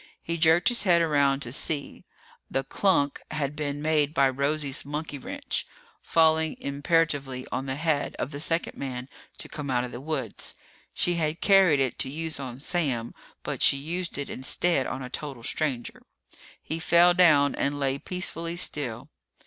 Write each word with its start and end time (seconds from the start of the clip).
He 0.23 0.35
jerked 0.39 0.69
his 0.69 0.81
head 0.81 0.99
around 0.99 1.41
to 1.41 1.51
see. 1.51 2.05
The 2.49 2.63
klunk 2.63 3.21
had 3.29 3.55
been 3.55 3.83
made 3.83 4.15
by 4.15 4.29
Rosie's 4.29 4.83
monkey 4.83 5.19
wrench, 5.19 5.67
falling 6.01 6.57
imperatively 6.59 7.45
on 7.51 7.67
the 7.67 7.75
head 7.75 8.15
of 8.17 8.31
the 8.31 8.39
second 8.39 8.75
man 8.75 9.07
to 9.37 9.47
come 9.47 9.69
out 9.69 9.83
of 9.83 9.91
the 9.91 10.01
woods. 10.01 10.55
She 10.95 11.17
had 11.17 11.39
carried 11.39 11.79
it 11.79 11.99
to 11.99 12.09
use 12.09 12.39
on 12.39 12.59
Sam, 12.61 13.13
but 13.43 13.61
she 13.61 13.77
used 13.77 14.17
it 14.17 14.27
instead 14.27 14.87
on 14.87 15.03
a 15.03 15.07
total 15.11 15.43
stranger. 15.43 16.01
He 16.63 16.79
fell 16.79 17.13
down 17.13 17.53
and 17.53 17.79
lay 17.79 17.99
peacefully 17.99 18.55
still. 18.55 19.07